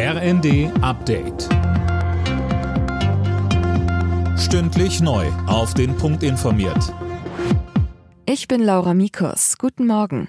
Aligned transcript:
RND 0.00 0.70
Update. 0.80 1.48
Stündlich 4.38 5.00
neu. 5.00 5.26
Auf 5.48 5.74
den 5.74 5.96
Punkt 5.96 6.22
informiert. 6.22 6.94
Ich 8.24 8.46
bin 8.46 8.62
Laura 8.62 8.94
Mikus. 8.94 9.58
Guten 9.58 9.88
Morgen. 9.88 10.28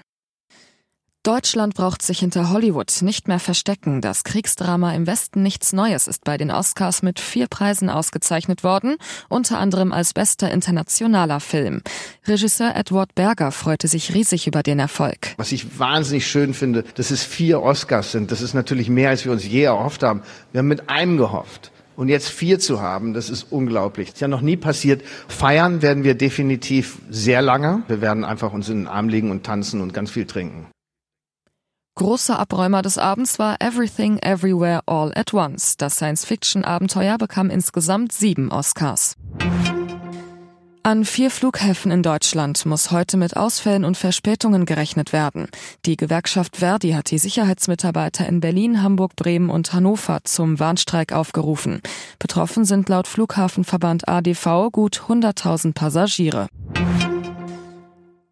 Deutschland 1.22 1.74
braucht 1.74 2.00
sich 2.00 2.20
hinter 2.20 2.48
Hollywood 2.48 3.02
nicht 3.02 3.28
mehr 3.28 3.40
verstecken. 3.40 4.00
Das 4.00 4.24
Kriegsdrama 4.24 4.94
im 4.94 5.06
Westen 5.06 5.42
nichts 5.42 5.74
Neues 5.74 6.06
ist 6.06 6.24
bei 6.24 6.38
den 6.38 6.50
Oscars 6.50 7.02
mit 7.02 7.20
vier 7.20 7.46
Preisen 7.46 7.90
ausgezeichnet 7.90 8.64
worden, 8.64 8.96
unter 9.28 9.58
anderem 9.58 9.92
als 9.92 10.14
bester 10.14 10.50
internationaler 10.50 11.40
Film. 11.40 11.82
Regisseur 12.26 12.74
Edward 12.74 13.14
Berger 13.14 13.52
freute 13.52 13.86
sich 13.86 14.14
riesig 14.14 14.46
über 14.46 14.62
den 14.62 14.78
Erfolg. 14.78 15.34
Was 15.36 15.52
ich 15.52 15.78
wahnsinnig 15.78 16.26
schön 16.26 16.54
finde, 16.54 16.84
dass 16.94 17.10
es 17.10 17.22
vier 17.22 17.60
Oscars 17.60 18.12
sind. 18.12 18.30
Das 18.30 18.40
ist 18.40 18.54
natürlich 18.54 18.88
mehr, 18.88 19.10
als 19.10 19.26
wir 19.26 19.32
uns 19.32 19.46
je 19.46 19.64
erhofft 19.64 20.02
haben. 20.02 20.22
Wir 20.52 20.60
haben 20.60 20.68
mit 20.68 20.88
einem 20.88 21.18
gehofft. 21.18 21.70
Und 21.96 22.08
jetzt 22.08 22.30
vier 22.30 22.58
zu 22.58 22.80
haben, 22.80 23.12
das 23.12 23.28
ist 23.28 23.48
unglaublich. 23.50 24.08
Das 24.08 24.14
ist 24.14 24.20
ja 24.22 24.28
noch 24.28 24.40
nie 24.40 24.56
passiert. 24.56 25.02
Feiern 25.28 25.82
werden 25.82 26.02
wir 26.02 26.14
definitiv 26.14 26.96
sehr 27.10 27.42
lange. 27.42 27.82
Wir 27.88 28.00
werden 28.00 28.24
einfach 28.24 28.54
uns 28.54 28.70
in 28.70 28.78
den 28.78 28.86
Arm 28.86 29.10
legen 29.10 29.30
und 29.30 29.44
tanzen 29.44 29.82
und 29.82 29.92
ganz 29.92 30.10
viel 30.10 30.24
trinken. 30.24 30.66
Großer 32.00 32.38
Abräumer 32.38 32.80
des 32.80 32.96
Abends 32.96 33.38
war 33.38 33.58
Everything 33.60 34.16
Everywhere 34.22 34.80
All 34.86 35.12
at 35.14 35.34
Once. 35.34 35.76
Das 35.76 35.96
Science-Fiction-Abenteuer 35.96 37.18
bekam 37.18 37.50
insgesamt 37.50 38.12
sieben 38.12 38.50
Oscars. 38.50 39.16
An 40.82 41.04
vier 41.04 41.30
Flughäfen 41.30 41.90
in 41.90 42.02
Deutschland 42.02 42.64
muss 42.64 42.90
heute 42.90 43.18
mit 43.18 43.36
Ausfällen 43.36 43.84
und 43.84 43.98
Verspätungen 43.98 44.64
gerechnet 44.64 45.12
werden. 45.12 45.48
Die 45.84 45.98
Gewerkschaft 45.98 46.56
Verdi 46.56 46.92
hat 46.92 47.10
die 47.10 47.18
Sicherheitsmitarbeiter 47.18 48.26
in 48.26 48.40
Berlin, 48.40 48.82
Hamburg, 48.82 49.14
Bremen 49.14 49.50
und 49.50 49.74
Hannover 49.74 50.20
zum 50.24 50.58
Warnstreik 50.58 51.12
aufgerufen. 51.12 51.82
Betroffen 52.18 52.64
sind 52.64 52.88
laut 52.88 53.08
Flughafenverband 53.08 54.08
ADV 54.08 54.70
gut 54.72 55.02
100.000 55.06 55.74
Passagiere. 55.74 56.48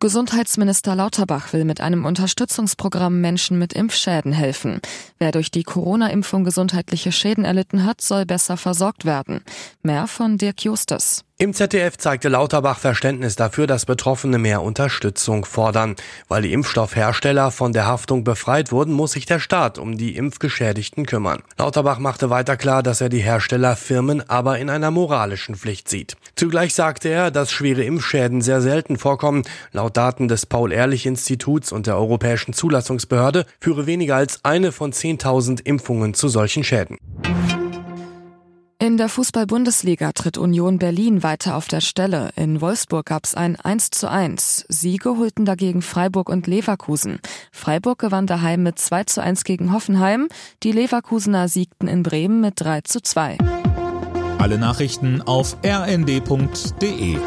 Gesundheitsminister 0.01 0.95
Lauterbach 0.95 1.53
will 1.53 1.65
mit 1.65 1.81
einem 1.81 2.05
Unterstützungsprogramm 2.05 3.21
Menschen 3.21 3.59
mit 3.59 3.73
Impfschäden 3.73 4.33
helfen. 4.33 4.81
Wer 5.19 5.33
durch 5.33 5.51
die 5.51 5.65
Corona-Impfung 5.65 6.45
gesundheitliche 6.45 7.11
Schäden 7.11 7.45
erlitten 7.45 7.85
hat, 7.85 8.01
soll 8.01 8.25
besser 8.25 8.57
versorgt 8.57 9.05
werden. 9.05 9.43
Mehr 9.83 10.07
von 10.07 10.39
Dirk 10.39 10.63
Justus. 10.63 11.25
Im 11.41 11.55
ZDF 11.55 11.97
zeigte 11.97 12.29
Lauterbach 12.29 12.81
Verständnis 12.81 13.37
dafür, 13.37 13.69
dass 13.69 13.87
Betroffene 13.87 14.39
mehr 14.39 14.61
Unterstützung 14.61 15.45
fordern. 15.45 15.95
Weil 16.27 16.43
die 16.43 16.53
Impfstoffhersteller 16.53 17.53
von 17.53 17.73
der 17.73 17.87
Haftung 17.87 18.25
befreit 18.25 18.73
wurden, 18.73 18.93
muss 18.93 19.13
sich 19.13 19.25
der 19.25 19.39
Staat 19.39 19.79
um 19.79 19.97
die 19.97 20.17
Impfgeschädigten 20.17 21.07
kümmern. 21.07 21.45
Lauterbach 21.57 22.01
machte 22.01 22.29
weiter 22.29 22.57
klar, 22.57 22.83
dass 22.83 23.01
er 23.01 23.09
die 23.09 23.21
Herstellerfirmen 23.21 24.29
aber 24.29 24.59
in 24.59 24.69
einer 24.69 24.91
moralischen 24.91 25.55
Pflicht 25.55 25.89
sieht. 25.89 26.17
Zugleich 26.35 26.75
sagte 26.75 27.09
er, 27.09 27.31
dass 27.31 27.53
schwere 27.53 27.85
Impfschäden 27.85 28.43
sehr 28.43 28.61
selten 28.61 28.99
vorkommen. 28.99 29.45
Laut 29.71 29.97
Daten 29.97 30.27
des 30.27 30.45
Paul-Ehrlich-Instituts 30.45 31.71
und 31.71 31.87
der 31.87 31.99
Europäischen 31.99 32.53
Zulassungsbehörde 32.53 33.47
führe 33.61 33.87
weniger 33.87 34.17
als 34.17 34.45
eine 34.45 34.73
von 34.73 34.93
10.000 34.93 35.65
Impfungen 35.65 36.15
zu 36.15 36.27
solchen 36.27 36.65
Schäden. 36.65 36.99
In 38.89 38.97
der 38.97 39.11
Fußball-Bundesliga 39.11 40.13
tritt 40.13 40.39
Union 40.39 40.79
Berlin 40.79 41.23
weiter 41.23 41.57
auf 41.57 41.69
der 41.69 41.83
Stelle. 41.83 42.31
In 42.37 42.63
Wolfsburg 42.63 43.05
gab 43.05 43.27
es 43.27 43.35
ein 43.35 43.55
1 43.57 43.91
zu 43.91 44.11
1. 44.11 44.65
Siege 44.71 45.19
holten 45.19 45.45
dagegen 45.45 45.83
Freiburg 45.83 46.31
und 46.31 46.47
Leverkusen. 46.47 47.19
Freiburg 47.53 47.99
gewann 47.99 48.27
daheim 48.27 48.63
mit 48.63 48.79
2 48.79 49.05
zu 49.05 49.23
1 49.23 49.45
gegen 49.45 49.75
Hoffenheim. 49.75 50.29
Die 50.63 50.73
Leverkusener 50.73 51.49
siegten 51.49 51.87
in 51.87 52.03
Bremen 52.03 52.41
mit 52.41 52.55
3 52.63 52.81
zu 52.81 53.03
2. 53.03 53.37
Alle 54.39 54.57
Nachrichten 54.57 55.21
auf 55.21 55.59
rnd.de 55.63 57.19